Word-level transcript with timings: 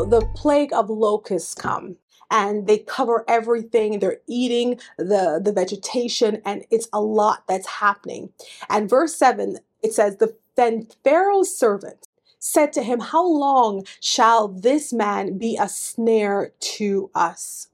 The 0.00 0.26
plague 0.34 0.72
of 0.72 0.88
locusts 0.88 1.54
come 1.54 1.96
and 2.30 2.66
they 2.66 2.78
cover 2.78 3.24
everything. 3.28 3.98
They're 3.98 4.20
eating 4.26 4.80
the, 4.96 5.40
the 5.42 5.52
vegetation, 5.52 6.40
and 6.46 6.64
it's 6.70 6.88
a 6.92 7.00
lot 7.00 7.44
that's 7.46 7.66
happening. 7.66 8.32
And 8.70 8.88
verse 8.88 9.14
7, 9.14 9.58
it 9.82 9.92
says, 9.92 10.16
the, 10.16 10.34
Then 10.56 10.88
Pharaoh's 11.04 11.54
servant 11.56 12.08
said 12.38 12.72
to 12.72 12.82
him, 12.82 13.00
How 13.00 13.26
long 13.26 13.84
shall 14.00 14.48
this 14.48 14.92
man 14.94 15.36
be 15.36 15.58
a 15.60 15.68
snare 15.68 16.52
to 16.60 17.10
us? 17.14 17.68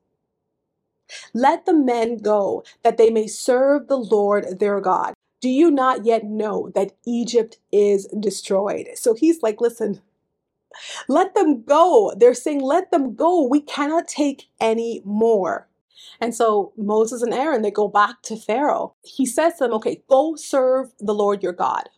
Let 1.33 1.67
the 1.67 1.75
men 1.75 2.19
go, 2.19 2.65
that 2.83 2.99
they 2.99 3.11
may 3.11 3.29
serve 3.29 3.87
the 3.87 3.97
Lord 3.97 4.59
their 4.59 4.81
God. 4.81 5.15
Do 5.41 5.49
you 5.49 5.71
not 5.71 6.05
yet 6.05 6.25
know 6.25 6.71
that 6.75 6.97
Egypt 7.07 7.59
is 7.71 8.07
destroyed? 8.09 8.89
So 8.97 9.15
he's 9.15 9.41
like, 9.41 9.61
Listen, 9.61 10.01
let 11.09 11.35
them 11.35 11.63
go. 11.65 12.13
They're 12.17 12.35
saying, 12.35 12.63
let 12.63 12.91
them 12.93 13.15
go. 13.17 13.45
We 13.47 13.61
cannot 13.63 14.09
take 14.09 14.49
any 14.61 15.03
more. 15.05 15.69
And 16.21 16.35
so 16.35 16.73
Moses 16.77 17.23
and 17.23 17.35
Aaron, 17.35 17.63
they 17.63 17.71
go 17.73 17.89
back 17.89 18.23
to 18.25 18.37
Pharaoh. 18.37 18.95
He 19.05 19.27
says 19.27 19.55
to 19.59 19.65
them, 19.65 19.75
okay, 19.75 20.03
go 20.09 20.37
serve 20.37 20.91
the 21.01 21.15
Lord 21.15 21.43
your 21.43 21.53
God 21.55 21.89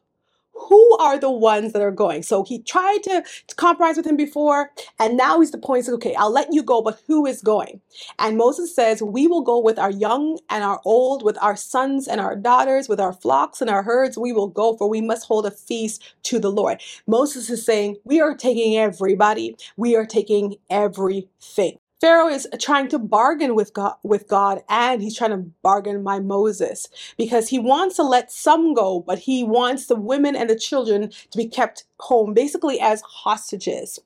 who 0.52 0.96
are 0.98 1.18
the 1.18 1.30
ones 1.30 1.72
that 1.72 1.82
are 1.82 1.90
going? 1.90 2.22
So 2.22 2.44
he 2.44 2.62
tried 2.62 3.02
to, 3.04 3.24
to 3.48 3.54
compromise 3.54 3.96
with 3.96 4.06
him 4.06 4.16
before, 4.16 4.70
and 4.98 5.16
now 5.16 5.40
he's 5.40 5.50
the 5.50 5.58
point. 5.58 5.88
Okay, 5.88 6.14
I'll 6.14 6.32
let 6.32 6.52
you 6.52 6.62
go, 6.62 6.82
but 6.82 7.00
who 7.06 7.26
is 7.26 7.42
going? 7.42 7.80
And 8.18 8.36
Moses 8.36 8.74
says, 8.74 9.02
We 9.02 9.26
will 9.26 9.42
go 9.42 9.58
with 9.58 9.78
our 9.78 9.90
young 9.90 10.38
and 10.48 10.62
our 10.62 10.80
old, 10.84 11.24
with 11.24 11.38
our 11.42 11.56
sons 11.56 12.06
and 12.06 12.20
our 12.20 12.36
daughters, 12.36 12.88
with 12.88 13.00
our 13.00 13.12
flocks 13.12 13.60
and 13.60 13.70
our 13.70 13.82
herds. 13.82 14.18
We 14.18 14.32
will 14.32 14.48
go, 14.48 14.76
for 14.76 14.88
we 14.88 15.00
must 15.00 15.26
hold 15.26 15.46
a 15.46 15.50
feast 15.50 16.02
to 16.24 16.38
the 16.38 16.50
Lord. 16.50 16.80
Moses 17.06 17.50
is 17.50 17.64
saying, 17.64 17.96
We 18.04 18.20
are 18.20 18.34
taking 18.34 18.76
everybody, 18.76 19.56
we 19.76 19.96
are 19.96 20.06
taking 20.06 20.56
everything. 20.68 21.78
Pharaoh 22.00 22.28
is 22.28 22.48
trying 22.58 22.88
to 22.88 22.98
bargain 22.98 23.54
with 23.54 23.74
God, 23.74 23.94
with 24.02 24.26
God 24.26 24.62
and 24.68 25.02
he's 25.02 25.16
trying 25.16 25.30
to 25.32 25.50
bargain 25.62 26.02
by 26.02 26.18
Moses 26.18 26.88
because 27.18 27.48
he 27.48 27.58
wants 27.58 27.96
to 27.96 28.02
let 28.02 28.32
some 28.32 28.72
go, 28.74 29.00
but 29.00 29.18
he 29.20 29.44
wants 29.44 29.86
the 29.86 29.96
women 29.96 30.34
and 30.34 30.48
the 30.48 30.56
children 30.58 31.10
to 31.10 31.36
be 31.36 31.46
kept 31.46 31.84
home, 32.00 32.32
basically 32.32 32.80
as 32.80 33.02
hostages. 33.02 33.98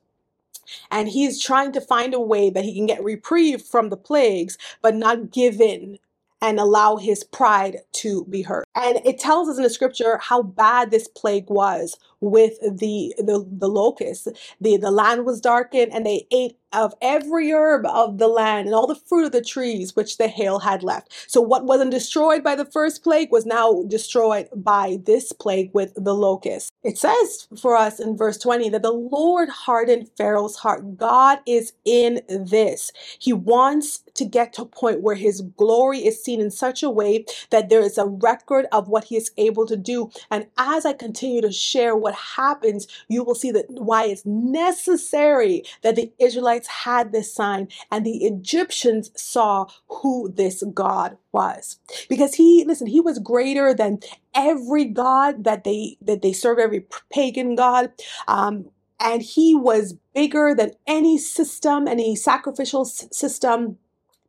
And 0.91 1.07
he 1.07 1.25
is 1.25 1.41
trying 1.41 1.71
to 1.73 1.81
find 1.81 2.13
a 2.13 2.19
way 2.19 2.49
that 2.49 2.63
he 2.63 2.75
can 2.75 2.85
get 2.85 3.03
reprieve 3.03 3.61
from 3.61 3.89
the 3.89 3.97
plagues, 3.97 4.57
but 4.81 4.95
not 4.95 5.31
give 5.31 5.61
in 5.61 5.99
and 6.41 6.59
allow 6.59 6.97
his 6.97 7.23
pride 7.23 7.77
to 7.91 8.25
be 8.25 8.41
hurt. 8.41 8.67
And 8.75 8.99
it 9.05 9.19
tells 9.19 9.49
us 9.49 9.57
in 9.57 9.63
the 9.63 9.69
scripture 9.69 10.17
how 10.17 10.43
bad 10.43 10.91
this 10.91 11.07
plague 11.07 11.49
was 11.49 11.97
with 12.19 12.59
the 12.61 13.15
the, 13.17 13.47
the 13.49 13.69
locusts. 13.69 14.27
The, 14.59 14.77
the 14.77 14.91
land 14.91 15.25
was 15.25 15.41
darkened 15.41 15.93
and 15.93 16.05
they 16.05 16.27
ate 16.31 16.57
of 16.75 16.93
every 17.01 17.51
herb 17.51 17.85
of 17.85 18.17
the 18.17 18.27
land 18.27 18.67
and 18.67 18.75
all 18.75 18.87
the 18.87 18.95
fruit 18.95 19.25
of 19.25 19.31
the 19.31 19.41
trees 19.41 19.95
which 19.95 20.17
the 20.17 20.27
hail 20.27 20.59
had 20.59 20.83
left. 20.83 21.13
So 21.27 21.41
what 21.41 21.65
wasn't 21.65 21.91
destroyed 21.91 22.43
by 22.43 22.55
the 22.55 22.65
first 22.65 23.03
plague 23.03 23.31
was 23.31 23.45
now 23.45 23.83
destroyed 23.87 24.49
by 24.55 24.99
this 25.05 25.31
plague 25.31 25.71
with 25.73 25.93
the 25.95 26.13
locusts. 26.13 26.71
It 26.83 26.97
says 26.97 27.47
for 27.59 27.75
us 27.75 27.99
in 27.99 28.17
verse 28.17 28.37
20 28.37 28.69
that 28.69 28.81
the 28.81 28.91
Lord 28.91 29.49
hardened 29.49 30.09
Pharaoh's 30.17 30.57
heart. 30.57 30.97
God 30.97 31.39
is 31.45 31.73
in 31.85 32.21
this. 32.29 32.91
He 33.19 33.33
wants 33.33 34.03
to 34.15 34.25
get 34.25 34.53
to 34.53 34.63
a 34.63 34.65
point 34.65 35.01
where 35.01 35.15
his 35.15 35.41
glory 35.57 35.99
is 36.05 36.23
seen 36.23 36.39
in 36.39 36.51
such 36.51 36.83
a 36.83 36.89
way 36.89 37.25
that 37.49 37.69
there 37.69 37.81
is 37.81 37.97
a 37.97 38.05
record 38.05 38.65
of 38.71 38.87
what 38.87 39.05
he 39.05 39.15
is 39.15 39.31
able 39.37 39.65
to 39.65 39.77
do. 39.77 40.09
And 40.31 40.47
as 40.57 40.85
I 40.85 40.93
continue 40.93 41.41
to 41.41 41.51
share 41.51 41.95
what 41.95 42.15
happens, 42.15 42.87
you 43.07 43.23
will 43.23 43.35
see 43.35 43.51
that 43.51 43.65
why 43.69 44.05
it's 44.05 44.25
necessary 44.25 45.63
that 45.81 45.95
the 45.95 46.11
Israelites 46.19 46.64
had 46.67 47.11
this 47.11 47.33
sign 47.33 47.67
and 47.91 48.05
the 48.05 48.25
Egyptians 48.25 49.11
saw 49.15 49.67
who 49.89 50.31
this 50.31 50.63
God 50.73 51.17
was. 51.31 51.79
Because 52.09 52.35
he, 52.35 52.63
listen, 52.65 52.87
he 52.87 53.01
was 53.01 53.19
greater 53.19 53.73
than 53.73 53.99
every 54.35 54.85
god 54.85 55.43
that 55.43 55.63
they 55.63 55.97
that 56.01 56.21
they 56.21 56.33
serve, 56.33 56.59
every 56.59 56.85
pagan 57.11 57.55
god. 57.55 57.91
Um, 58.27 58.65
and 58.99 59.21
he 59.21 59.55
was 59.55 59.95
bigger 60.13 60.55
than 60.55 60.71
any 60.87 61.17
system, 61.17 61.87
any 61.87 62.15
sacrificial 62.15 62.85
system 62.85 63.77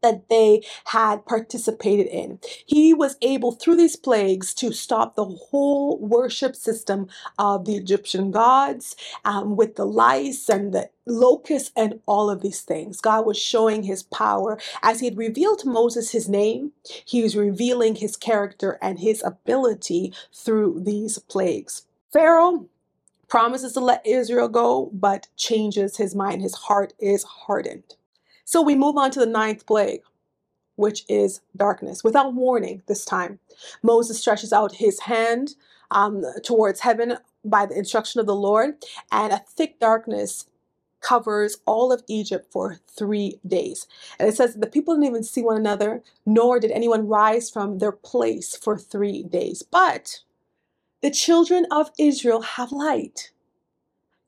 that 0.03 0.29
they 0.29 0.63
had 0.87 1.27
participated 1.27 2.07
in. 2.07 2.39
He 2.67 2.95
was 2.95 3.17
able, 3.23 3.53
through 3.53 3.77
these 3.77 3.97
plagues, 3.97 4.55
to 4.55 4.73
stop 4.73 5.17
the 5.17 5.25
whole 5.25 5.99
worship 5.99 6.57
system 6.57 7.09
of 7.39 7.65
the 7.65 7.77
Egyptian 7.77 8.31
gods 8.31 8.97
um, 9.25 9.57
with 9.57 9.77
the 9.77 9.87
lice 9.87 10.49
and 10.49 10.73
the 10.73 10.91
locusts 11.07 11.71
and 11.77 12.01
all 12.07 12.31
of 12.31 12.43
these 12.43 12.63
things. 12.63 13.01
God 13.01 13.27
was 13.27 13.39
showing 13.39 13.85
his 13.85 14.03
power. 14.05 14.59
As 14.83 15.01
he 15.01 15.07
had 15.07 15.19
revealed 15.19 15.61
to 15.61 15.69
Moses 15.69 16.13
his 16.13 16.29
name, 16.29 16.73
he 17.05 17.23
was 17.23 17.37
revealing 17.37 17.97
his 17.97 18.17
character 18.17 18.79
and 18.83 18.99
his 18.99 19.23
ability 19.25 20.13
through 20.35 20.83
these 20.85 21.19
plagues. 21.19 21.83
Pharaoh 22.13 22.69
promises 23.29 23.73
to 23.75 23.81
let 23.81 24.07
Israel 24.07 24.49
go, 24.49 24.91
but 24.93 25.29
changes 25.37 25.97
his 25.97 26.15
mind. 26.15 26.43
His 26.43 26.55
heart 26.55 26.93
is 26.99 27.25
hardened. 27.25 27.97
So 28.47 28.63
we 28.63 28.77
move 28.77 28.97
on 28.97 29.11
to 29.11 29.19
the 29.19 29.27
ninth 29.27 29.67
plague, 29.67 30.03
which 30.77 31.05
is 31.09 31.41
darkness. 31.57 32.05
Without 32.05 32.33
warning, 32.33 32.81
this 32.87 33.05
time, 33.05 33.41
Moses 33.83 34.21
stretches 34.21 34.53
out 34.53 34.77
his 34.77 35.01
hand 35.01 35.57
um, 35.91 36.25
towards 36.45 36.81
heaven 36.81 37.19
by 37.45 37.67
the 37.67 37.77
instruction 37.77 38.21
of 38.21 38.27
the 38.27 38.37
Lord, 38.37 38.77
and 39.11 39.33
a 39.33 39.43
thick 39.49 39.81
darkness 39.81 40.47
covers 41.01 41.59
all 41.67 41.93
of 41.93 42.05
Egypt 42.07 42.47
for 42.53 42.79
three 42.89 43.41
days. 43.45 43.89
And 44.19 44.29
it 44.29 44.37
says 44.37 44.55
the 44.55 44.69
people 44.69 44.95
didn't 44.95 45.09
even 45.09 45.23
see 45.25 45.43
one 45.43 45.57
another, 45.57 46.03
nor 46.25 46.61
did 46.61 46.71
anyone 46.71 47.09
rise 47.09 47.51
from 47.51 47.79
their 47.79 47.93
place 47.93 48.57
for 48.57 48.79
three 48.79 49.25
days. 49.25 49.63
But 49.63 50.21
the 51.03 51.11
children 51.11 51.67
of 51.73 51.91
Israel 51.99 52.43
have 52.43 52.71
light. 52.71 53.33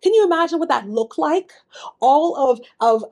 Can 0.02 0.14
you 0.14 0.24
imagine 0.24 0.58
what 0.58 0.68
that 0.68 0.88
looked 0.88 1.18
like? 1.18 1.52
All 2.00 2.36
of, 2.36 2.60
of 2.80 3.04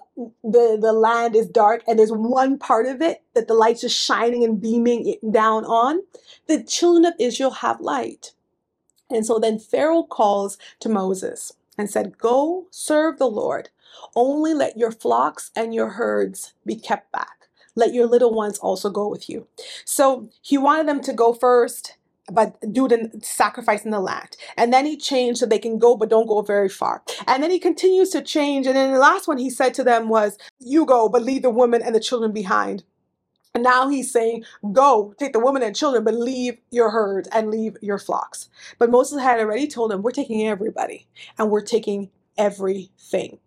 the, 0.44 0.78
the 0.80 0.92
land 0.92 1.34
is 1.34 1.48
dark 1.48 1.82
and 1.86 1.98
there's 1.98 2.12
one 2.12 2.58
part 2.58 2.86
of 2.86 3.02
it 3.02 3.22
that 3.34 3.48
the 3.48 3.54
light's 3.54 3.80
just 3.80 3.98
shining 3.98 4.44
and 4.44 4.60
beaming 4.60 5.16
down 5.30 5.64
on. 5.64 6.00
The 6.46 6.62
children 6.62 7.04
of 7.04 7.14
Israel 7.19 7.50
have 7.50 7.80
light. 7.80 8.32
And 9.10 9.25
so 9.26 9.38
then 9.38 9.58
Pharaoh 9.58 10.04
calls 10.04 10.58
to 10.80 10.88
Moses 10.88 11.52
and 11.78 11.91
said, 11.91 12.19
Go 12.19 12.66
serve 12.70 13.19
the 13.19 13.28
Lord. 13.28 13.70
Only 14.14 14.54
let 14.54 14.76
your 14.76 14.92
flocks 14.92 15.50
and 15.56 15.75
your 15.75 15.91
herds 15.91 16.54
be 16.64 16.76
kept 16.76 17.12
back. 17.12 17.48
Let 17.75 17.94
your 17.94 18.06
little 18.06 18.32
ones 18.34 18.58
also 18.58 18.91
go 18.91 19.06
with 19.08 19.28
you. 19.28 19.46
So 19.84 20.30
he 20.41 20.58
wanted 20.58 20.88
them 20.88 21.00
to 21.02 21.12
go 21.12 21.32
first 21.32 21.96
but 22.31 22.56
do 22.72 22.88
the 22.88 23.10
sacrifice 23.22 23.84
in 23.84 23.91
the 23.91 24.00
land. 24.00 24.37
And 24.56 24.72
then 24.72 24.84
he 24.84 24.97
changed 24.97 25.38
so 25.38 25.47
they 25.47 25.59
can 25.59 25.78
go, 25.78 25.97
but 25.97 26.09
don't 26.10 26.26
go 26.26 26.42
very 26.42 26.69
far. 26.69 27.03
And 27.26 27.42
then 27.42 27.50
he 27.50 27.59
continues 27.59 28.10
to 28.10 28.22
change. 28.22 28.66
And 28.66 28.76
then 28.76 28.92
the 28.92 28.98
last 28.98 29.28
one 29.28 29.38
he 29.38 29.50
said 29.50 29.75
to 29.75 29.84
them 29.84 30.09
was, 30.09 30.37
You 30.59 30.84
go, 30.87 31.09
but 31.09 31.22
leave 31.22 31.42
the 31.42 31.50
women 31.50 31.82
and 31.82 31.94
the 31.94 32.00
children 32.00 32.32
behind. 32.32 32.84
And 33.54 33.62
now 33.62 33.88
he's 33.88 34.12
saying, 34.12 34.44
Go, 34.72 35.14
take 35.19 35.32
the 35.32 35.41
women 35.41 35.62
and 35.62 35.75
children, 35.75 36.04
but 36.04 36.14
leave 36.14 36.59
your 36.70 36.91
herds 36.91 37.28
and 37.32 37.50
leave 37.50 37.76
your 37.81 37.98
flocks. 37.98 38.48
But 38.78 38.91
Moses 38.91 39.22
had 39.22 39.41
already 39.41 39.69
told 39.69 39.91
them, 39.91 40.03
We're 40.03 40.10
taking 40.10 40.47
everybody 40.47 41.06
and 41.38 41.50
we're 41.50 41.60
taking 41.62 42.10
everything. 42.37 43.38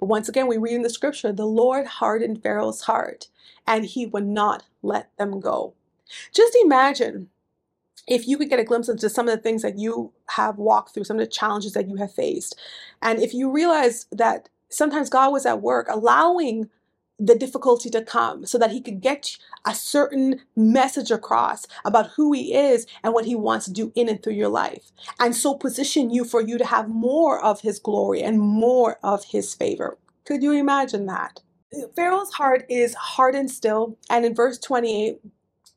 But 0.00 0.06
once 0.06 0.28
again, 0.28 0.48
we 0.48 0.56
read 0.56 0.74
in 0.74 0.82
the 0.82 0.90
scripture, 0.90 1.32
the 1.32 1.46
Lord 1.46 1.86
hardened 1.86 2.42
Pharaoh's 2.42 2.82
heart 2.82 3.28
and 3.66 3.84
he 3.84 4.06
would 4.06 4.26
not 4.26 4.64
let 4.82 5.16
them 5.18 5.38
go. 5.38 5.74
Just 6.32 6.56
imagine 6.62 7.28
if 8.06 8.26
you 8.26 8.38
could 8.38 8.48
get 8.48 8.58
a 8.58 8.64
glimpse 8.64 8.88
into 8.88 9.08
some 9.08 9.28
of 9.28 9.36
the 9.36 9.42
things 9.42 9.62
that 9.62 9.78
you 9.78 10.12
have 10.30 10.58
walked 10.58 10.94
through, 10.94 11.04
some 11.04 11.18
of 11.18 11.24
the 11.24 11.30
challenges 11.30 11.72
that 11.72 11.88
you 11.88 11.96
have 11.96 12.12
faced, 12.12 12.58
and 13.02 13.20
if 13.20 13.34
you 13.34 13.50
realize 13.50 14.06
that 14.12 14.48
sometimes 14.68 15.10
God 15.10 15.32
was 15.32 15.46
at 15.46 15.62
work 15.62 15.86
allowing 15.90 16.68
the 17.18 17.36
difficulty 17.36 17.88
to 17.90 18.02
come 18.02 18.44
so 18.44 18.58
that 18.58 18.72
he 18.72 18.80
could 18.80 19.00
get 19.00 19.36
a 19.64 19.74
certain 19.74 20.40
message 20.56 21.10
across 21.10 21.66
about 21.84 22.10
who 22.16 22.32
he 22.32 22.54
is 22.54 22.86
and 23.02 23.14
what 23.14 23.24
he 23.24 23.36
wants 23.36 23.66
to 23.66 23.72
do 23.72 23.92
in 23.94 24.08
and 24.08 24.22
through 24.22 24.32
your 24.32 24.48
life 24.48 24.90
and 25.20 25.36
so 25.36 25.54
position 25.54 26.10
you 26.10 26.24
for 26.24 26.40
you 26.40 26.58
to 26.58 26.64
have 26.64 26.88
more 26.88 27.42
of 27.42 27.60
his 27.60 27.78
glory 27.78 28.20
and 28.22 28.40
more 28.40 28.98
of 29.02 29.26
his 29.26 29.54
favor. 29.54 29.96
Could 30.24 30.42
you 30.42 30.52
imagine 30.52 31.06
that? 31.06 31.40
Pharaoh's 31.94 32.32
heart 32.32 32.66
is 32.68 32.94
hardened 32.94 33.50
still 33.50 33.96
and 34.10 34.24
in 34.24 34.34
verse 34.34 34.58
28 34.58 35.20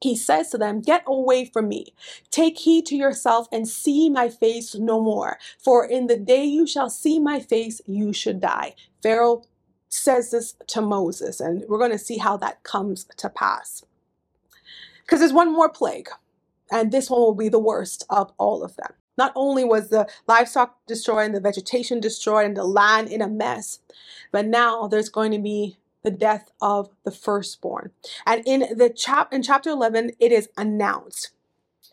he 0.02 0.16
says 0.16 0.50
to 0.50 0.58
them, 0.58 0.82
Get 0.82 1.04
away 1.08 1.46
from 1.46 1.68
me. 1.68 1.94
Take 2.30 2.60
heed 2.60 2.86
to 2.88 2.96
yourself 2.96 3.48
and 3.52 3.68
see 3.68 4.10
my 4.10 4.30
face 4.30 4.76
no 4.76 5.02
more. 5.02 5.38
For 5.58 5.86
in 5.86 6.08
the 6.08 6.18
day 6.18 6.44
you 6.44 6.68
shall 6.68 6.90
see 6.90 7.20
my 7.20 7.40
face, 7.40 7.82
you 7.86 8.14
should 8.14 8.40
die. 8.40 8.76
Pharaoh 9.02 9.44
says 9.90 10.32
this 10.32 10.56
to 10.68 10.82
Moses, 10.82 11.40
and 11.40 11.64
we're 11.68 11.80
going 11.80 11.92
to 11.92 11.98
see 11.98 12.18
how 12.18 12.38
that 12.38 12.64
comes 12.64 13.06
to 13.18 13.30
pass. 13.30 13.84
Because 15.02 15.20
there's 15.20 15.34
one 15.34 15.54
more 15.54 15.70
plague, 15.70 16.10
and 16.72 16.92
this 16.92 17.10
one 17.10 17.22
will 17.22 17.36
be 17.36 17.50
the 17.50 17.60
worst 17.60 18.06
of 18.10 18.32
all 18.38 18.64
of 18.64 18.76
them. 18.76 18.94
Not 19.18 19.32
only 19.36 19.64
was 19.64 19.90
the 19.90 20.08
livestock 20.28 20.78
destroyed 20.86 21.26
and 21.28 21.36
the 21.36 21.40
vegetation 21.40 22.00
destroyed 22.00 22.46
and 22.46 22.58
the 22.58 22.66
land 22.66 23.10
in 23.10 23.22
a 23.22 23.28
mess, 23.28 23.80
but 24.32 24.46
now 24.46 24.88
there's 24.88 25.10
going 25.10 25.32
to 25.32 25.40
be 25.40 25.78
the 26.08 26.18
death 26.18 26.52
of 26.62 26.90
the 27.04 27.12
firstborn. 27.12 27.92
And 28.26 28.42
in 28.46 28.78
the 28.78 28.90
chap 28.90 29.34
in 29.34 29.44
chapter 29.44 29.70
11 29.70 30.12
it 30.22 30.32
is 30.32 30.48
announced 30.56 31.32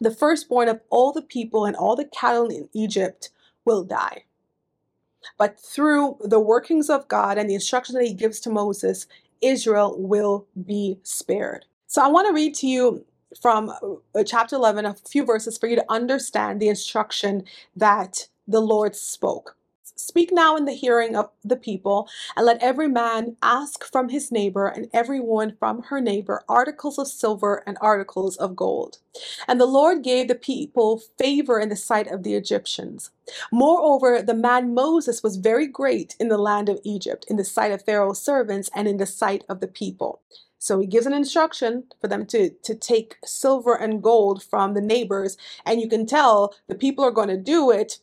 the 0.00 0.12
firstborn 0.12 0.68
of 0.68 0.80
all 0.88 1.10
the 1.12 1.20
people 1.22 1.64
and 1.64 1.74
all 1.74 1.96
the 1.96 2.04
cattle 2.04 2.46
in 2.46 2.68
Egypt 2.72 3.30
will 3.64 3.82
die. 3.82 4.24
But 5.36 5.58
through 5.58 6.18
the 6.20 6.38
workings 6.38 6.88
of 6.88 7.08
God 7.08 7.38
and 7.38 7.50
the 7.50 7.54
instructions 7.54 7.96
that 7.96 8.06
he 8.06 8.14
gives 8.14 8.38
to 8.40 8.50
Moses, 8.50 9.08
Israel 9.40 9.96
will 9.98 10.46
be 10.64 11.00
spared. 11.02 11.64
So 11.88 12.00
I 12.00 12.06
want 12.06 12.28
to 12.28 12.34
read 12.34 12.54
to 12.56 12.68
you 12.68 13.04
from 13.42 13.70
uh, 14.14 14.22
chapter 14.24 14.54
11 14.54 14.86
a 14.86 14.94
few 14.94 15.24
verses 15.24 15.58
for 15.58 15.66
you 15.66 15.74
to 15.74 15.92
understand 15.92 16.60
the 16.60 16.68
instruction 16.68 17.42
that 17.74 18.28
the 18.46 18.60
Lord 18.60 18.94
spoke. 18.94 19.56
Speak 20.04 20.30
now 20.32 20.54
in 20.56 20.66
the 20.66 20.74
hearing 20.74 21.16
of 21.16 21.30
the 21.42 21.56
people, 21.56 22.08
and 22.36 22.44
let 22.44 22.62
every 22.62 22.88
man 22.88 23.36
ask 23.42 23.84
from 23.90 24.10
his 24.10 24.30
neighbor 24.30 24.66
and 24.66 24.88
every 24.92 25.18
woman 25.18 25.56
from 25.58 25.84
her 25.84 26.00
neighbor 26.00 26.42
articles 26.46 26.98
of 26.98 27.08
silver 27.08 27.62
and 27.66 27.78
articles 27.80 28.36
of 28.36 28.54
gold. 28.54 28.98
And 29.48 29.58
the 29.58 29.66
Lord 29.66 30.04
gave 30.04 30.28
the 30.28 30.34
people 30.34 31.02
favor 31.18 31.58
in 31.58 31.70
the 31.70 31.76
sight 31.76 32.06
of 32.08 32.22
the 32.22 32.34
Egyptians. 32.34 33.12
Moreover, 33.50 34.20
the 34.20 34.34
man 34.34 34.74
Moses 34.74 35.22
was 35.22 35.38
very 35.38 35.66
great 35.66 36.16
in 36.20 36.28
the 36.28 36.38
land 36.38 36.68
of 36.68 36.80
Egypt, 36.84 37.24
in 37.28 37.36
the 37.36 37.44
sight 37.44 37.72
of 37.72 37.82
Pharaoh's 37.82 38.20
servants, 38.20 38.70
and 38.74 38.86
in 38.86 38.98
the 38.98 39.06
sight 39.06 39.44
of 39.48 39.60
the 39.60 39.68
people. 39.68 40.20
So 40.58 40.80
he 40.80 40.86
gives 40.86 41.06
an 41.06 41.14
instruction 41.14 41.84
for 42.00 42.08
them 42.08 42.26
to, 42.26 42.50
to 42.50 42.74
take 42.74 43.16
silver 43.24 43.74
and 43.74 44.02
gold 44.02 44.42
from 44.42 44.74
the 44.74 44.82
neighbors, 44.82 45.38
and 45.64 45.80
you 45.80 45.88
can 45.88 46.06
tell 46.06 46.54
the 46.68 46.74
people 46.74 47.04
are 47.04 47.10
going 47.10 47.28
to 47.28 47.38
do 47.38 47.70
it 47.70 48.00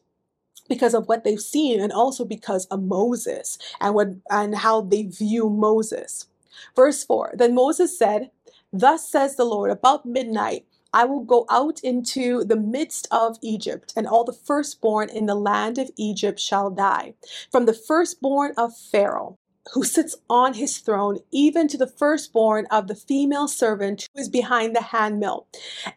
because 0.69 0.93
of 0.93 1.07
what 1.07 1.23
they've 1.23 1.39
seen 1.39 1.81
and 1.81 1.91
also 1.91 2.25
because 2.25 2.65
of 2.67 2.83
Moses 2.83 3.57
and 3.79 3.93
what 3.93 4.09
and 4.29 4.55
how 4.55 4.81
they 4.81 5.03
view 5.03 5.49
Moses. 5.49 6.27
Verse 6.75 7.03
4 7.03 7.33
Then 7.35 7.55
Moses 7.55 7.97
said, 7.97 8.31
Thus 8.71 9.09
says 9.09 9.35
the 9.35 9.45
Lord, 9.45 9.71
about 9.71 10.05
midnight 10.05 10.65
I 10.93 11.05
will 11.05 11.23
go 11.23 11.45
out 11.49 11.79
into 11.81 12.43
the 12.43 12.57
midst 12.57 13.07
of 13.11 13.37
Egypt, 13.41 13.93
and 13.95 14.05
all 14.05 14.23
the 14.23 14.33
firstborn 14.33 15.09
in 15.09 15.25
the 15.25 15.35
land 15.35 15.77
of 15.77 15.89
Egypt 15.97 16.39
shall 16.39 16.69
die, 16.69 17.13
from 17.49 17.65
the 17.65 17.73
firstborn 17.73 18.53
of 18.57 18.77
Pharaoh, 18.77 19.37
who 19.73 19.83
sits 19.83 20.15
on 20.29 20.55
his 20.55 20.79
throne, 20.79 21.19
even 21.31 21.67
to 21.69 21.77
the 21.77 21.87
firstborn 21.87 22.67
of 22.71 22.87
the 22.87 22.95
female 22.95 23.47
servant 23.47 24.07
who 24.13 24.21
is 24.21 24.29
behind 24.29 24.75
the 24.75 24.81
handmill, 24.81 25.47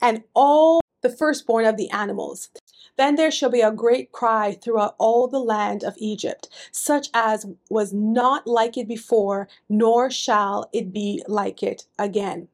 and 0.01 0.23
all 0.35 0.81
the 1.05 1.11
firstborn 1.11 1.67
of 1.67 1.77
the 1.77 1.91
animals. 1.91 2.49
Then 2.97 3.15
there 3.15 3.31
shall 3.31 3.51
be 3.51 3.61
a 3.61 3.71
great 3.71 4.11
cry 4.11 4.55
throughout 4.55 4.97
all 4.99 5.29
the 5.29 5.39
land 5.39 5.85
of 5.85 5.95
Egypt, 5.99 6.49
such 6.73 7.11
as 7.15 7.47
was 7.69 7.93
not 7.93 8.47
like 8.47 8.77
it 8.77 8.89
before, 8.89 9.47
nor 9.69 10.11
shall 10.11 10.71
it 10.73 10.93
be 10.93 11.23
like 11.29 11.63
it 11.63 11.85
again. 11.99 12.49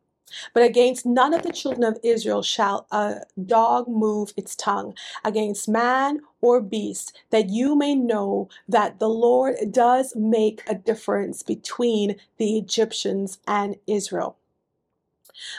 But 0.54 0.64
against 0.64 1.06
none 1.06 1.34
of 1.34 1.42
the 1.42 1.52
children 1.52 1.84
of 1.84 1.98
Israel 2.02 2.42
shall 2.42 2.86
a 2.90 3.22
dog 3.46 3.88
move 3.88 4.32
its 4.36 4.56
tongue, 4.56 4.94
against 5.24 5.68
man 5.68 6.20
or 6.40 6.60
beast, 6.60 7.16
that 7.30 7.50
you 7.50 7.76
may 7.76 7.94
know 7.94 8.48
that 8.68 8.98
the 8.98 9.08
Lord 9.08 9.56
does 9.70 10.14
make 10.16 10.62
a 10.68 10.74
difference 10.74 11.42
between 11.42 12.16
the 12.38 12.58
Egyptians 12.58 13.38
and 13.46 13.76
Israel. 13.86 14.36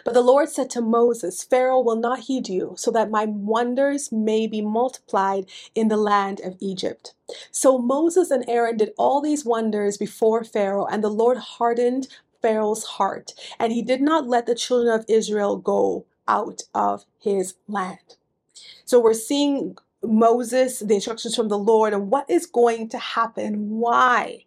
But 0.04 0.13
the 0.13 0.22
Lord 0.22 0.50
said 0.50 0.69
to 0.72 0.81
Moses, 0.81 1.44
Pharaoh 1.44 1.81
will 1.81 1.95
not 1.95 2.22
heed 2.22 2.50
you, 2.50 2.74
so 2.78 2.92
that 2.92 3.12
my 3.12 3.25
wonders 3.25 4.12
may 4.12 4.48
be 4.48 4.62
multiplied 4.62 5.45
in 5.75 5.88
the 5.88 5.98
land 5.98 6.42
of 6.42 6.57
Egypt. 6.60 7.13
So 7.51 7.78
Moses 7.78 8.31
and 8.31 8.44
Aaron 8.48 8.78
did 8.78 8.94
all 8.98 9.22
these 9.22 9.45
wonders 9.45 9.98
before 9.98 10.44
Pharaoh, 10.44 10.86
and 10.86 11.04
the 11.04 11.10
Lord 11.10 11.38
hardened 11.38 12.07
Pharaoh's 12.42 12.83
heart, 12.83 13.33
and 13.60 13.72
he 13.72 13.81
did 13.81 14.01
not 14.01 14.28
let 14.28 14.45
the 14.45 14.56
children 14.56 14.94
of 14.94 15.06
Israel 15.07 15.57
go 15.57 16.06
out 16.27 16.63
of 16.74 17.06
his 17.19 17.56
land. 17.68 18.18
So 18.86 19.00
we're 19.00 19.13
seeing 19.13 19.77
Moses, 20.04 20.80
the 20.80 20.95
instructions 20.95 21.36
from 21.36 21.50
the 21.50 21.57
Lord, 21.57 21.94
and 21.94 22.10
what 22.10 22.30
is 22.30 22.45
going 22.45 22.89
to 22.89 22.98
happen, 22.98 23.80
why 23.80 24.45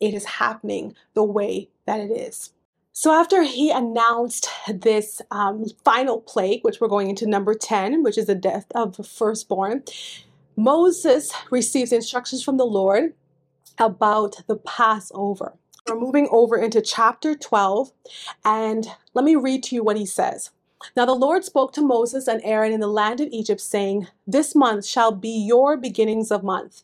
it 0.00 0.14
is 0.14 0.24
happening 0.24 0.94
the 1.14 1.22
way 1.22 1.68
that 1.86 2.00
it 2.00 2.10
is. 2.10 2.52
So 2.98 3.12
after 3.12 3.42
he 3.42 3.70
announced 3.70 4.48
this 4.66 5.20
um, 5.30 5.66
final 5.84 6.22
plague, 6.22 6.60
which 6.62 6.80
we're 6.80 6.88
going 6.88 7.10
into 7.10 7.26
number 7.26 7.52
10, 7.52 8.02
which 8.02 8.16
is 8.16 8.24
the 8.24 8.34
death 8.34 8.64
of 8.74 8.96
the 8.96 9.02
firstborn, 9.02 9.82
Moses 10.56 11.30
receives 11.50 11.92
instructions 11.92 12.42
from 12.42 12.56
the 12.56 12.64
Lord 12.64 13.12
about 13.76 14.36
the 14.46 14.56
Passover. 14.56 15.52
We're 15.86 16.00
moving 16.00 16.26
over 16.30 16.56
into 16.56 16.80
chapter 16.80 17.34
12, 17.34 17.92
and 18.46 18.86
let 19.12 19.26
me 19.26 19.36
read 19.36 19.62
to 19.64 19.74
you 19.74 19.84
what 19.84 19.98
he 19.98 20.06
says. 20.06 20.52
Now 20.96 21.04
the 21.04 21.12
Lord 21.12 21.44
spoke 21.44 21.74
to 21.74 21.82
Moses 21.82 22.26
and 22.26 22.40
Aaron 22.44 22.72
in 22.72 22.80
the 22.80 22.86
land 22.86 23.20
of 23.20 23.28
Egypt, 23.30 23.60
saying, 23.60 24.06
This 24.26 24.54
month 24.54 24.86
shall 24.86 25.12
be 25.12 25.28
your 25.28 25.76
beginnings 25.76 26.30
of 26.30 26.42
month. 26.42 26.82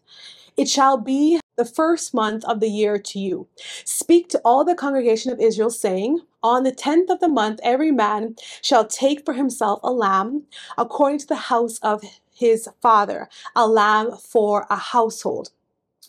It 0.58 0.68
shall 0.68 0.98
be 0.98 1.40
the 1.56 1.64
first 1.64 2.14
month 2.14 2.44
of 2.44 2.60
the 2.60 2.68
year 2.68 2.98
to 2.98 3.18
you. 3.18 3.48
Speak 3.84 4.28
to 4.30 4.40
all 4.44 4.64
the 4.64 4.74
congregation 4.74 5.32
of 5.32 5.40
Israel, 5.40 5.70
saying, 5.70 6.20
On 6.42 6.62
the 6.64 6.72
tenth 6.72 7.10
of 7.10 7.20
the 7.20 7.28
month, 7.28 7.60
every 7.62 7.92
man 7.92 8.36
shall 8.62 8.86
take 8.86 9.24
for 9.24 9.34
himself 9.34 9.80
a 9.82 9.92
lamb, 9.92 10.44
according 10.78 11.18
to 11.20 11.26
the 11.26 11.36
house 11.36 11.78
of 11.80 12.02
his 12.34 12.68
father, 12.80 13.28
a 13.54 13.66
lamb 13.68 14.12
for 14.16 14.66
a 14.70 14.76
household. 14.76 15.50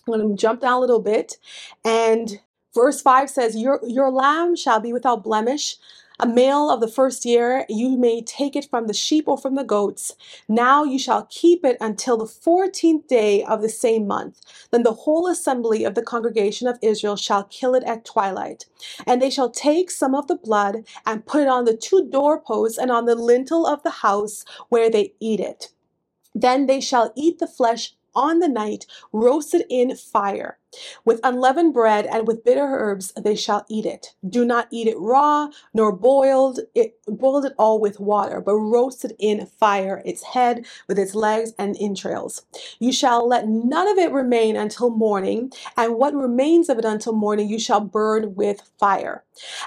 I'm 0.07 0.13
going 0.19 0.29
to 0.29 0.41
jump 0.41 0.61
down 0.61 0.73
a 0.73 0.79
little 0.79 1.01
bit. 1.01 1.37
And 1.85 2.39
verse 2.73 3.01
5 3.01 3.29
says, 3.29 3.55
Your, 3.55 3.79
your 3.87 4.11
lamb 4.11 4.55
shall 4.55 4.79
be 4.79 4.93
without 4.93 5.23
blemish 5.23 5.77
a 6.19 6.27
male 6.27 6.69
of 6.69 6.79
the 6.81 6.87
first 6.87 7.25
year, 7.25 7.65
you 7.69 7.97
may 7.97 8.21
take 8.21 8.55
it 8.55 8.69
from 8.69 8.87
the 8.87 8.93
sheep 8.93 9.27
or 9.27 9.37
from 9.37 9.55
the 9.55 9.63
goats. 9.63 10.15
Now 10.47 10.83
you 10.83 10.99
shall 10.99 11.27
keep 11.29 11.65
it 11.65 11.77
until 11.81 12.17
the 12.17 12.27
fourteenth 12.27 13.07
day 13.07 13.43
of 13.43 13.61
the 13.61 13.69
same 13.69 14.07
month. 14.07 14.41
Then 14.71 14.83
the 14.83 14.93
whole 14.93 15.27
assembly 15.27 15.83
of 15.83 15.95
the 15.95 16.03
congregation 16.03 16.67
of 16.67 16.79
Israel 16.81 17.15
shall 17.15 17.43
kill 17.45 17.75
it 17.75 17.83
at 17.83 18.05
twilight. 18.05 18.65
And 19.07 19.21
they 19.21 19.29
shall 19.29 19.49
take 19.49 19.91
some 19.91 20.15
of 20.15 20.27
the 20.27 20.35
blood 20.35 20.85
and 21.05 21.25
put 21.25 21.41
it 21.43 21.47
on 21.47 21.65
the 21.65 21.75
two 21.75 22.09
doorposts 22.09 22.77
and 22.77 22.91
on 22.91 23.05
the 23.05 23.15
lintel 23.15 23.65
of 23.67 23.83
the 23.83 23.89
house 23.89 24.45
where 24.69 24.89
they 24.89 25.13
eat 25.19 25.39
it. 25.39 25.69
Then 26.35 26.65
they 26.67 26.81
shall 26.81 27.13
eat 27.15 27.39
the 27.39 27.47
flesh 27.47 27.93
on 28.15 28.39
the 28.39 28.47
night, 28.47 28.85
roasted 29.11 29.63
in 29.69 29.95
fire. 29.95 30.57
With 31.05 31.19
unleavened 31.23 31.73
bread 31.73 32.07
and 32.07 32.25
with 32.27 32.43
bitter 32.43 32.65
herbs 32.65 33.11
they 33.13 33.35
shall 33.35 33.63
eat 33.69 33.85
it. 33.85 34.15
Do 34.27 34.43
not 34.43 34.67
eat 34.71 34.87
it 34.87 34.97
raw, 34.97 35.49
nor 35.71 35.91
boiled 35.91 36.61
it 36.73 36.97
boiled 37.07 37.45
it 37.45 37.53
all 37.59 37.79
with 37.79 37.99
water, 37.99 38.41
but 38.41 38.55
roasted 38.55 39.13
in 39.19 39.45
fire, 39.45 40.01
its 40.03 40.23
head 40.23 40.65
with 40.87 40.97
its 40.97 41.13
legs 41.13 41.53
and 41.59 41.77
entrails. 41.79 42.45
You 42.79 42.91
shall 42.91 43.27
let 43.27 43.47
none 43.47 43.87
of 43.87 43.99
it 43.99 44.11
remain 44.11 44.55
until 44.55 44.89
morning, 44.89 45.51
and 45.77 45.95
what 45.95 46.15
remains 46.15 46.69
of 46.69 46.79
it 46.79 46.85
until 46.85 47.13
morning 47.13 47.47
you 47.49 47.59
shall 47.59 47.81
burn 47.81 48.33
with 48.35 48.61
fire. 48.79 49.23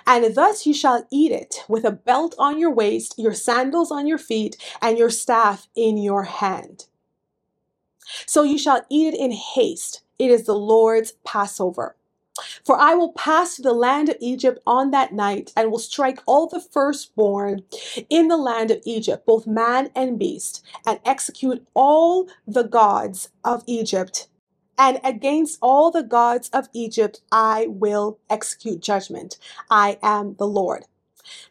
And 0.06 0.34
thus 0.34 0.66
you 0.66 0.74
shall 0.74 1.06
eat 1.10 1.32
it 1.32 1.64
with 1.68 1.84
a 1.84 1.92
belt 1.92 2.34
on 2.38 2.58
your 2.58 2.72
waist, 2.72 3.14
your 3.16 3.34
sandals 3.34 3.92
on 3.92 4.06
your 4.06 4.18
feet, 4.18 4.56
and 4.82 4.98
your 4.98 5.10
staff 5.10 5.68
in 5.76 5.98
your 5.98 6.24
hand. 6.24 6.86
So 8.26 8.42
you 8.42 8.58
shall 8.58 8.82
eat 8.90 9.14
it 9.14 9.20
in 9.20 9.32
haste. 9.32 10.02
It 10.18 10.30
is 10.30 10.44
the 10.44 10.54
Lord's 10.54 11.12
Passover. 11.24 11.96
For 12.64 12.78
I 12.78 12.94
will 12.94 13.12
pass 13.12 13.56
through 13.56 13.62
the 13.64 13.72
land 13.72 14.08
of 14.08 14.16
Egypt 14.20 14.60
on 14.66 14.90
that 14.90 15.12
night, 15.12 15.52
and 15.56 15.70
will 15.70 15.78
strike 15.78 16.20
all 16.26 16.46
the 16.46 16.60
firstborn 16.60 17.62
in 18.10 18.28
the 18.28 18.36
land 18.36 18.70
of 18.70 18.82
Egypt, 18.84 19.24
both 19.24 19.46
man 19.46 19.90
and 19.94 20.18
beast, 20.18 20.64
and 20.86 21.00
execute 21.04 21.66
all 21.74 22.28
the 22.46 22.64
gods 22.64 23.30
of 23.42 23.62
Egypt. 23.66 24.28
And 24.78 25.00
against 25.02 25.58
all 25.62 25.90
the 25.90 26.02
gods 26.02 26.50
of 26.52 26.68
Egypt 26.74 27.22
I 27.32 27.66
will 27.68 28.18
execute 28.28 28.80
judgment. 28.80 29.38
I 29.70 29.98
am 30.02 30.34
the 30.38 30.46
Lord. 30.46 30.84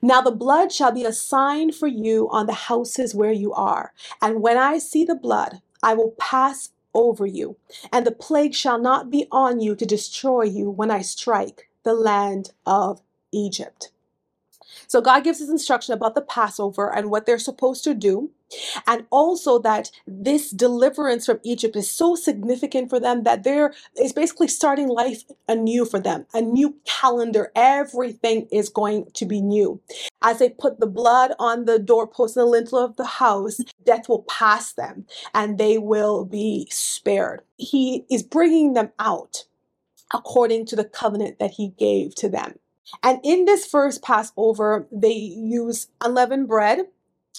Now 0.01 0.21
the 0.21 0.31
blood 0.31 0.71
shall 0.71 0.91
be 0.91 1.03
a 1.03 1.11
sign 1.13 1.71
for 1.71 1.87
you 1.87 2.29
on 2.29 2.45
the 2.45 2.53
houses 2.53 3.15
where 3.15 3.31
you 3.31 3.53
are. 3.53 3.93
And 4.21 4.41
when 4.41 4.57
I 4.57 4.77
see 4.77 5.03
the 5.03 5.15
blood, 5.15 5.61
I 5.85 5.95
will 5.95 6.15
pass 6.19 6.71
over 6.95 7.27
you, 7.27 7.57
and 7.93 8.07
the 8.07 8.11
plague 8.11 8.55
shall 8.55 8.79
not 8.79 9.11
be 9.11 9.27
on 9.31 9.61
you 9.61 9.75
to 9.75 9.85
destroy 9.85 10.43
you 10.43 10.71
when 10.71 10.91
I 10.91 11.03
strike 11.03 11.69
the 11.83 11.93
land 11.95 12.51
of 12.65 13.03
Egypt. 13.31 13.91
So 14.87 15.01
God 15.01 15.23
gives 15.23 15.39
his 15.39 15.49
instruction 15.49 15.93
about 15.93 16.15
the 16.15 16.21
Passover 16.21 16.93
and 16.93 17.09
what 17.09 17.25
they're 17.25 17.39
supposed 17.39 17.83
to 17.83 17.93
do. 17.93 18.31
And 18.85 19.05
also 19.09 19.59
that 19.59 19.89
this 20.05 20.51
deliverance 20.51 21.25
from 21.25 21.39
Egypt 21.43 21.75
is 21.75 21.89
so 21.89 22.15
significant 22.15 22.89
for 22.89 22.99
them 22.99 23.23
that 23.23 23.43
they're 23.43 23.73
it's 23.95 24.13
basically 24.13 24.47
starting 24.47 24.87
life 24.87 25.23
anew 25.47 25.83
for 25.83 25.99
them, 25.99 26.25
a 26.33 26.41
new 26.41 26.75
calendar. 26.85 27.51
Everything 27.55 28.47
is 28.51 28.69
going 28.69 29.07
to 29.13 29.25
be 29.25 29.41
new. 29.41 29.81
As 30.21 30.39
they 30.39 30.49
put 30.49 30.79
the 30.79 30.87
blood 30.87 31.33
on 31.39 31.65
the 31.65 31.79
doorpost 31.79 32.37
and 32.37 32.43
the 32.43 32.49
lintel 32.49 32.79
of 32.79 32.95
the 32.97 33.05
house, 33.05 33.59
death 33.83 34.07
will 34.07 34.23
pass 34.23 34.73
them 34.73 35.05
and 35.33 35.57
they 35.57 35.77
will 35.77 36.23
be 36.23 36.67
spared. 36.69 37.41
He 37.57 38.05
is 38.11 38.23
bringing 38.23 38.73
them 38.73 38.91
out 38.99 39.45
according 40.13 40.65
to 40.67 40.75
the 40.75 40.85
covenant 40.85 41.39
that 41.39 41.51
he 41.51 41.69
gave 41.77 42.15
to 42.15 42.29
them. 42.29 42.59
And 43.03 43.19
in 43.23 43.45
this 43.45 43.65
first 43.65 44.01
Passover, 44.01 44.87
they 44.91 45.13
use 45.13 45.87
unleavened 46.01 46.47
bread. 46.47 46.87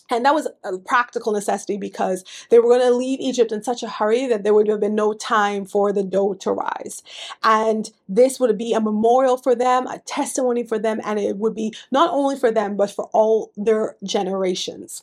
And 0.08 0.24
that 0.24 0.34
was 0.34 0.46
a 0.62 0.78
practical 0.78 1.32
necessity 1.32 1.76
because 1.76 2.24
they 2.50 2.58
were 2.60 2.68
going 2.68 2.80
to 2.80 2.94
leave 2.94 3.18
Egypt 3.18 3.50
in 3.50 3.62
such 3.62 3.82
a 3.82 3.88
hurry 3.88 4.26
that 4.28 4.44
there 4.44 4.54
would 4.54 4.68
have 4.68 4.78
been 4.78 4.94
no 4.94 5.14
time 5.14 5.64
for 5.64 5.92
the 5.92 6.04
dough 6.04 6.34
to 6.34 6.52
rise. 6.52 7.02
And 7.42 7.90
this 8.08 8.38
would 8.38 8.56
be 8.56 8.72
a 8.72 8.80
memorial 8.80 9.36
for 9.36 9.56
them, 9.56 9.86
a 9.88 9.98
testimony 10.00 10.62
for 10.62 10.78
them, 10.78 11.00
and 11.04 11.18
it 11.18 11.38
would 11.38 11.56
be 11.56 11.74
not 11.90 12.10
only 12.12 12.38
for 12.38 12.52
them, 12.52 12.76
but 12.76 12.90
for 12.90 13.10
all 13.12 13.50
their 13.56 13.96
generations. 14.04 15.02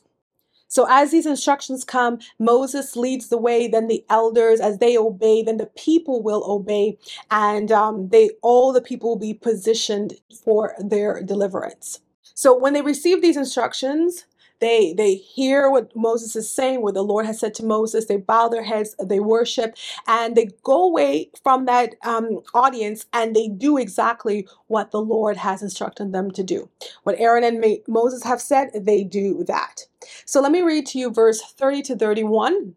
So 0.74 0.88
as 0.89 1.12
these 1.12 1.27
instructions 1.27 1.84
come, 1.86 2.18
Moses 2.39 2.96
leads 2.96 3.27
the 3.27 3.38
way, 3.38 3.68
then 3.68 3.89
the 3.89 4.03
elders, 4.10 4.60
as 4.60 4.80
they 4.80 4.98
obey, 4.98 5.44
then 5.44 5.58
the 5.58 5.68
people 5.68 6.24
will 6.24 6.44
obey, 6.51 6.98
and 7.30 7.72
um, 7.72 8.10
they 8.10 8.32
all 8.42 8.74
the 8.74 8.82
people 8.82 9.10
will 9.10 9.20
be 9.20 9.36
positioned 9.36 10.15
for 10.44 10.74
their 10.80 11.22
deliverance. 11.22 12.00
So 12.34 12.58
when 12.58 12.74
they 12.74 12.82
receive 12.82 13.22
these 13.22 13.38
instructions, 13.38 14.25
they 14.62 14.94
they 14.94 15.13
hear 15.13 15.70
what 15.70 15.96
Moses 15.96 16.36
is 16.36 16.50
saying, 16.50 16.82
what 16.82 16.96
the 16.96 17.03
Lord 17.03 17.27
has 17.27 17.39
said 17.39 17.53
to 17.56 17.65
Moses. 17.65 18.06
They 18.06 18.18
bow 18.18 18.48
their 18.50 18.63
heads, 18.63 18.96
they 19.00 19.20
worship, 19.20 19.75
and 20.08 20.36
they 20.36 20.50
go 20.63 20.86
away 20.86 21.30
from 21.44 21.65
that 21.65 21.94
um, 22.03 22.39
audience 22.56 23.06
and 23.13 23.36
they 23.36 23.48
do 23.48 23.77
exactly 23.77 24.48
what 24.70 24.89
the 24.89 25.01
Lord 25.01 25.38
has 25.38 25.62
instructed 25.62 26.13
them 26.13 26.32
to 26.32 26.44
do. 26.44 26.68
What 27.03 27.20
Aaron 27.20 27.44
and 27.44 27.63
Moses 27.88 28.24
have 28.24 28.42
said, 28.42 28.72
they 28.74 29.03
do 29.03 29.44
that. 29.44 29.86
So 30.25 30.41
let 30.41 30.51
me 30.51 30.62
read 30.62 30.86
to 30.88 31.00
you 31.00 31.12
verse 31.12 31.41
30 31.41 31.81
to 31.83 31.95
31 31.95 32.75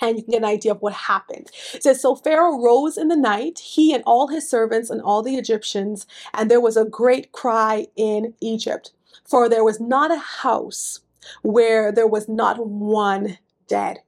and 0.00 0.16
you 0.16 0.22
can 0.22 0.32
get 0.32 0.42
an 0.42 0.48
idea 0.48 0.72
of 0.72 0.80
what 0.80 0.92
happened. 0.92 1.50
It 1.74 1.82
says, 1.82 2.00
So 2.00 2.14
Pharaoh 2.14 2.62
rose 2.62 2.96
in 2.96 3.08
the 3.08 3.16
night, 3.16 3.58
he 3.58 3.92
and 3.92 4.02
all 4.06 4.28
his 4.28 4.48
servants 4.48 4.90
and 4.90 5.02
all 5.02 5.22
the 5.22 5.36
Egyptians, 5.36 6.06
and 6.32 6.50
there 6.50 6.60
was 6.60 6.76
a 6.76 6.84
great 6.84 7.32
cry 7.32 7.88
in 7.96 8.34
Egypt, 8.40 8.92
for 9.24 9.48
there 9.48 9.64
was 9.64 9.80
not 9.80 10.12
a 10.12 10.18
house 10.18 11.00
where 11.42 11.92
there 11.92 12.06
was 12.06 12.28
not 12.28 12.64
one 12.64 13.38
dead. 13.66 13.98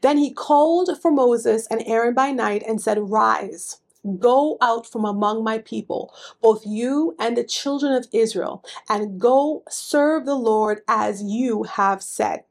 Then 0.00 0.16
he 0.16 0.32
called 0.32 0.90
for 1.00 1.10
Moses 1.10 1.66
and 1.70 1.82
Aaron 1.86 2.14
by 2.14 2.32
night 2.32 2.62
and 2.66 2.80
said, 2.80 3.10
Rise, 3.10 3.80
go 4.18 4.58
out 4.60 4.86
from 4.86 5.04
among 5.04 5.44
my 5.44 5.58
people, 5.58 6.14
both 6.40 6.66
you 6.66 7.14
and 7.18 7.36
the 7.36 7.44
children 7.44 7.92
of 7.92 8.06
Israel, 8.12 8.64
and 8.88 9.20
go 9.20 9.62
serve 9.68 10.26
the 10.26 10.36
Lord 10.36 10.82
as 10.88 11.22
you 11.22 11.64
have 11.64 12.02
said. 12.02 12.44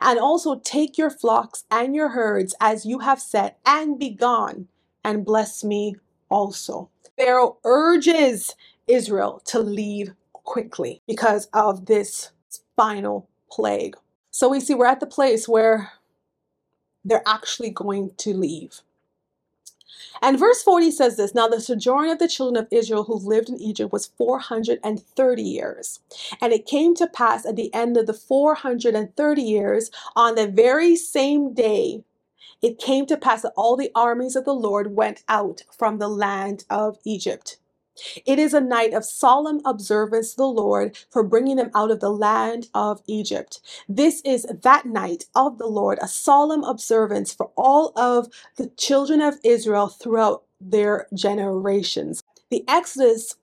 And 0.00 0.18
also 0.18 0.60
take 0.60 0.96
your 0.96 1.10
flocks 1.10 1.64
and 1.70 1.94
your 1.94 2.10
herds 2.10 2.54
as 2.60 2.86
you 2.86 3.00
have 3.00 3.20
said, 3.20 3.56
and 3.66 3.98
be 3.98 4.10
gone, 4.10 4.68
and 5.04 5.24
bless 5.24 5.64
me 5.64 5.96
also. 6.30 6.90
Pharaoh 7.16 7.58
urges 7.64 8.54
Israel 8.86 9.42
to 9.46 9.60
leave 9.60 10.14
quickly 10.32 11.02
because 11.06 11.46
of 11.52 11.86
this 11.86 12.30
final 12.76 13.28
plague. 13.50 13.96
So 14.30 14.48
we 14.48 14.60
see 14.60 14.74
we're 14.74 14.86
at 14.86 15.00
the 15.00 15.06
place 15.06 15.48
where 15.48 15.92
they're 17.04 17.22
actually 17.26 17.70
going 17.70 18.12
to 18.18 18.34
leave. 18.34 18.80
And 20.22 20.38
verse 20.38 20.62
40 20.62 20.90
says 20.90 21.16
this 21.16 21.34
Now 21.34 21.48
the 21.48 21.60
sojourn 21.60 22.08
of 22.10 22.18
the 22.18 22.28
children 22.28 22.62
of 22.62 22.68
Israel 22.70 23.04
who 23.04 23.14
lived 23.14 23.48
in 23.48 23.60
Egypt 23.60 23.92
was 23.92 24.06
430 24.18 25.42
years. 25.42 26.00
And 26.40 26.52
it 26.52 26.66
came 26.66 26.94
to 26.96 27.06
pass 27.06 27.46
at 27.46 27.56
the 27.56 27.72
end 27.74 27.96
of 27.96 28.06
the 28.06 28.14
430 28.14 29.42
years, 29.42 29.90
on 30.16 30.34
the 30.34 30.48
very 30.48 30.96
same 30.96 31.54
day, 31.54 32.04
it 32.62 32.78
came 32.78 33.06
to 33.06 33.16
pass 33.16 33.42
that 33.42 33.52
all 33.56 33.76
the 33.76 33.92
armies 33.94 34.36
of 34.36 34.44
the 34.44 34.54
Lord 34.54 34.96
went 34.96 35.22
out 35.28 35.62
from 35.76 35.98
the 35.98 36.08
land 36.08 36.64
of 36.70 36.98
Egypt. 37.04 37.58
It 38.26 38.38
is 38.38 38.54
a 38.54 38.60
night 38.60 38.94
of 38.94 39.04
solemn 39.04 39.60
observance 39.64 40.32
to 40.32 40.38
the 40.38 40.46
Lord 40.48 40.96
for 41.10 41.22
bringing 41.22 41.56
them 41.56 41.70
out 41.74 41.90
of 41.90 42.00
the 42.00 42.10
land 42.10 42.68
of 42.74 43.02
Egypt. 43.06 43.60
This 43.88 44.20
is 44.24 44.46
that 44.62 44.86
night 44.86 45.26
of 45.34 45.58
the 45.58 45.66
Lord, 45.66 45.98
a 46.02 46.08
solemn 46.08 46.64
observance 46.64 47.34
for 47.34 47.50
all 47.56 47.92
of 47.96 48.28
the 48.56 48.68
children 48.76 49.20
of 49.20 49.36
Israel 49.44 49.88
throughout 49.88 50.44
their 50.60 51.08
generations. 51.14 52.22
The 52.50 52.64
Exodus 52.68 53.36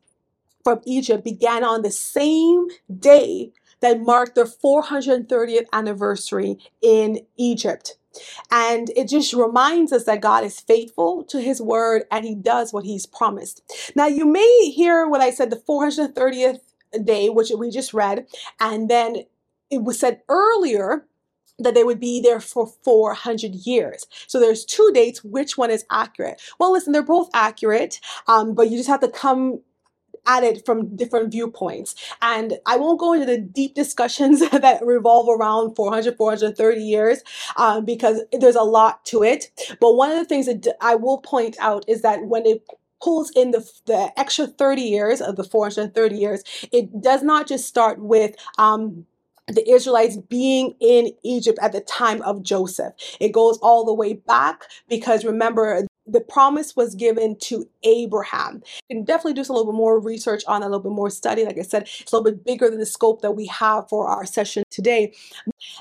from 0.64 0.82
Egypt 0.86 1.24
began 1.24 1.64
on 1.64 1.84
the 1.84 1.92
same 1.92 2.68
day 3.00 3.52
that 3.82 4.02
marked 4.02 4.36
their 4.36 4.46
430th 4.46 5.66
anniversary 5.74 6.58
in 6.82 7.20
Egypt. 7.38 7.98
And 8.52 8.90
it 8.96 9.08
just 9.08 9.34
reminds 9.34 9.94
us 9.94 10.04
that 10.06 10.22
God 10.22 10.44
is 10.44 10.60
faithful 10.60 11.24
to 11.26 11.42
his 11.42 11.62
word 11.62 12.04
and 12.12 12.26
he 12.26 12.36
does 12.36 12.74
what 12.74 12.86
he's 12.86 13.06
promised. 13.06 13.62
Now, 13.96 14.08
you 14.08 14.26
may 14.26 14.70
hear 14.70 15.08
what 15.08 15.22
I 15.22 15.32
said 15.32 15.50
the 15.50 15.56
430th 15.56 16.60
day, 17.04 17.30
which 17.30 17.52
we 17.58 17.72
just 17.72 17.94
read, 17.94 18.26
and 18.60 18.90
then 18.90 19.24
it 19.70 19.84
was 19.84 20.00
said 20.00 20.22
earlier 20.28 21.06
that 21.60 21.74
they 21.74 21.84
would 21.84 22.00
be 22.00 22.22
there 22.22 22.40
for 22.40 22.68
400 22.68 23.54
years. 23.54 24.06
So 24.28 24.40
there's 24.40 24.66
two 24.66 24.92
dates. 24.94 25.24
Which 25.24 25.58
one 25.58 25.70
is 25.70 25.86
accurate? 25.92 26.42
Well, 26.60 26.72
listen, 26.72 26.92
they're 26.92 27.04
both 27.04 27.30
accurate, 27.34 28.00
um, 28.28 28.54
but 28.56 28.70
you 28.70 28.78
just 28.78 28.90
have 28.90 29.02
to 29.02 29.10
come 29.10 29.62
at 30.28 30.44
it 30.44 30.66
from 30.66 30.96
different 30.96 31.32
viewpoints. 31.32 31.96
And 32.22 32.60
I 32.66 32.78
won't 32.78 33.00
go 33.00 33.14
into 33.14 33.26
the 33.26 33.38
deep 33.40 33.76
discussions 33.76 34.40
that 34.52 34.86
revolve 34.86 35.28
around 35.30 35.76
400, 35.76 36.18
430 36.18 36.82
years 36.82 37.24
um, 37.58 37.86
because 37.86 38.22
there's 38.32 38.56
a 38.56 38.64
lot 38.64 39.04
to 39.06 39.24
it. 39.24 39.52
But 39.80 39.94
one 39.96 40.12
of 40.12 40.18
the 40.18 40.26
things 40.26 40.46
that 40.46 40.68
I 40.82 40.96
will 40.96 41.20
point 41.20 41.58
out 41.60 41.86
is 41.88 42.02
that 42.02 42.26
when 42.26 42.46
it 42.46 42.64
pulls 43.02 43.32
in 43.32 43.52
the, 43.52 43.68
the 43.86 44.12
extra 44.18 44.48
30 44.48 44.82
years 44.82 45.22
of 45.22 45.36
the 45.36 45.44
430 45.44 46.16
years, 46.16 46.44
it 46.72 47.02
does 47.02 47.24
not 47.24 47.48
just 47.48 47.68
start 47.68 48.00
with 48.00 48.36
um, 48.58 49.06
the 49.48 49.70
Israelites 49.70 50.18
being 50.18 50.76
in 50.80 51.12
Egypt 51.24 51.60
at 51.62 51.72
the 51.72 51.82
time 51.82 52.22
of 52.22 52.44
Joseph. 52.44 52.94
It 53.20 53.32
goes 53.32 53.58
all 53.60 53.86
the 53.86 53.94
way 53.94 54.14
back 54.14 54.64
because 54.88 55.26
remember, 55.26 55.86
the 56.12 56.22
promise 56.22 56.76
was 56.76 56.94
given 56.96 57.38
to 57.38 57.68
Abraham. 57.84 58.62
You 58.90 58.98
can 58.98 59.06
definitely 59.06 59.34
do 59.34 59.42
a 59.42 59.52
little 59.54 59.72
bit 59.72 59.78
more 59.78 60.00
research 60.00 60.44
on 60.48 60.62
a 60.62 60.66
little 60.66 60.82
bit 60.82 60.92
more 60.92 61.10
study. 61.10 61.46
Like 61.46 61.58
I 61.58 61.62
said, 61.62 61.84
it's 62.00 62.12
a 62.12 62.18
little 62.18 62.32
bit 62.32 62.46
bigger 62.46 62.70
than 62.70 62.80
the 62.80 62.86
scope 62.86 63.22
that 63.22 63.32
we 63.32 63.48
have 63.48 63.88
for 63.90 64.08
our 64.08 64.26
session 64.26 64.64
today. 64.70 65.14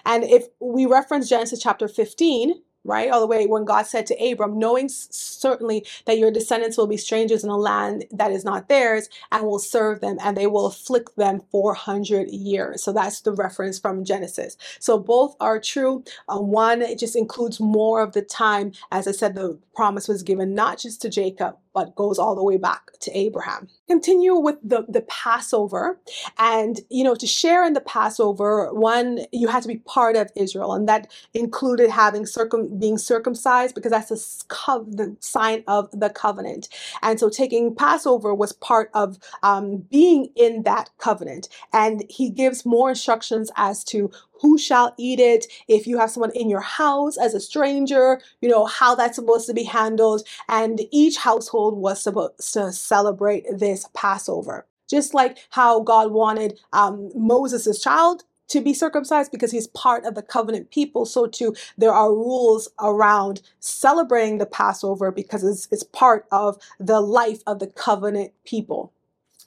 And 0.06 0.24
if 0.24 0.46
we 0.60 0.86
reference 0.86 1.28
Genesis 1.28 1.60
chapter 1.60 1.88
15, 1.88 2.54
right? 2.84 3.10
All 3.10 3.20
the 3.20 3.26
way 3.26 3.46
when 3.46 3.64
God 3.64 3.86
said 3.86 4.06
to 4.06 4.14
Abram, 4.32 4.58
knowing 4.58 4.88
certainly 4.88 5.86
that 6.06 6.18
your 6.18 6.30
descendants 6.30 6.76
will 6.76 6.86
be 6.86 6.96
strangers 6.96 7.44
in 7.44 7.50
a 7.50 7.56
land 7.56 8.04
that 8.10 8.32
is 8.32 8.44
not 8.44 8.68
theirs 8.68 9.08
and 9.32 9.44
will 9.44 9.58
serve 9.58 10.00
them 10.00 10.18
and 10.22 10.36
they 10.36 10.46
will 10.46 10.66
afflict 10.66 11.16
them 11.16 11.42
400 11.50 12.30
years. 12.30 12.82
So 12.82 12.92
that's 12.92 13.20
the 13.20 13.32
reference 13.32 13.78
from 13.78 14.04
Genesis. 14.04 14.56
So 14.78 14.98
both 14.98 15.36
are 15.40 15.60
true. 15.60 16.04
Uh, 16.28 16.38
one, 16.38 16.82
it 16.82 16.98
just 16.98 17.16
includes 17.16 17.60
more 17.60 18.02
of 18.02 18.12
the 18.12 18.22
time. 18.22 18.72
As 18.90 19.06
I 19.06 19.12
said, 19.12 19.34
the 19.34 19.58
promise 19.74 20.08
was 20.08 20.22
given 20.22 20.54
not 20.54 20.78
just 20.78 21.02
to 21.02 21.10
Jacob, 21.10 21.56
but 21.74 21.94
goes 21.96 22.18
all 22.18 22.34
the 22.36 22.44
way 22.44 22.56
back 22.58 22.92
to 23.00 23.12
Abraham. 23.16 23.68
Continue 23.88 24.36
with 24.36 24.56
the, 24.62 24.84
the 24.88 25.02
Passover. 25.02 26.00
And, 26.38 26.80
you 26.90 27.04
know, 27.04 27.14
to 27.16 27.26
share 27.26 27.64
in 27.66 27.74
the 27.74 27.80
Passover, 27.82 28.72
one, 28.74 29.20
you 29.32 29.48
had 29.48 29.62
to 29.62 29.68
be 29.68 29.78
part 29.78 30.16
of 30.16 30.30
Israel. 30.36 30.74
And 30.74 30.88
that 30.88 31.12
included 31.34 31.90
having 31.90 32.26
circum 32.26 32.78
being 32.78 32.98
circumcised 32.98 33.74
because 33.74 33.92
that's 33.92 34.10
a 34.10 34.46
co- 34.48 34.84
the 34.88 35.16
sign 35.20 35.64
of 35.68 35.90
the 35.92 36.10
covenant. 36.10 36.68
And 37.02 37.20
so 37.20 37.28
taking 37.30 37.74
Passover 37.74 38.34
was 38.34 38.52
part 38.52 38.90
of 38.94 39.18
um, 39.42 39.78
being 39.90 40.30
in 40.36 40.64
that 40.64 40.90
covenant. 40.98 41.48
And 41.72 42.04
he 42.08 42.30
gives 42.30 42.66
more 42.66 42.90
instructions 42.90 43.50
as 43.56 43.84
to 43.84 44.10
who 44.40 44.58
shall 44.58 44.94
eat 44.98 45.20
it, 45.20 45.46
if 45.68 45.86
you 45.86 45.98
have 45.98 46.10
someone 46.10 46.32
in 46.32 46.48
your 46.48 46.60
house 46.60 47.16
as 47.16 47.34
a 47.34 47.40
stranger, 47.40 48.20
you 48.40 48.48
know, 48.48 48.64
how 48.66 48.94
that's 48.94 49.16
supposed 49.16 49.46
to 49.46 49.54
be 49.54 49.64
handled. 49.64 50.26
And 50.48 50.80
each 50.90 51.16
household 51.16 51.78
was 51.78 52.02
supposed 52.02 52.52
to 52.54 52.72
celebrate 52.72 53.44
this 53.52 53.88
Passover. 53.94 54.66
Just 54.88 55.14
like 55.14 55.38
how 55.50 55.80
God 55.80 56.10
wanted 56.10 56.58
um, 56.72 57.10
Moses' 57.14 57.80
child 57.80 58.24
to 58.48 58.60
be 58.60 58.74
circumcised 58.74 59.30
because 59.30 59.52
he's 59.52 59.68
part 59.68 60.04
of 60.04 60.16
the 60.16 60.22
covenant 60.22 60.70
people. 60.70 61.06
So 61.06 61.26
too, 61.26 61.54
there 61.78 61.92
are 61.92 62.12
rules 62.12 62.68
around 62.80 63.42
celebrating 63.60 64.38
the 64.38 64.46
Passover 64.46 65.12
because 65.12 65.44
it's, 65.44 65.68
it's 65.70 65.84
part 65.84 66.26
of 66.32 66.60
the 66.80 67.00
life 67.00 67.42
of 67.46 67.60
the 67.60 67.68
covenant 67.68 68.32
people. 68.44 68.92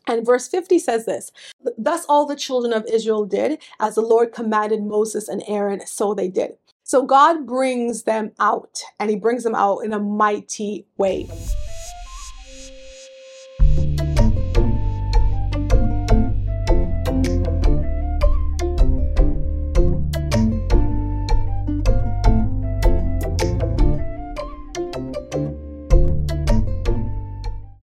And 0.08 0.26
verse 0.26 0.48
50 0.48 0.80
says 0.80 1.06
this 1.06 1.32
Thus 1.78 2.06
all 2.06 2.26
the 2.26 2.36
children 2.36 2.74
of 2.74 2.86
Israel 2.86 3.26
did, 3.26 3.62
as 3.80 3.96
the 3.96 4.02
Lord 4.02 4.34
commanded 4.34 4.84
Moses 4.84 5.28
and 5.28 5.44
Aaron, 5.48 5.86
so 5.86 6.14
they 6.14 6.28
did. 6.28 6.58
So 6.84 7.04
God 7.04 7.46
brings 7.48 8.04
them 8.04 8.32
out, 8.40 8.82
and 9.00 9.10
He 9.10 9.16
brings 9.16 9.44
them 9.44 9.56
out 9.56 9.80
in 9.80 9.94
a 9.94 10.00
mighty 10.00 10.86
way. 10.98 11.30